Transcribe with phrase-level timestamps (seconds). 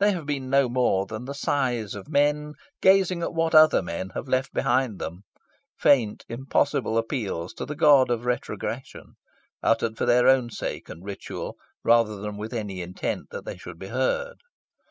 [0.00, 4.10] They have been no more than the sighs of men gazing at what other men
[4.10, 5.22] had left behind them;
[5.78, 9.14] faint, impossible appeals to the god of retrogression,
[9.62, 13.78] uttered for their own sake and ritual, rather than with any intent that they should
[13.78, 14.42] be heard.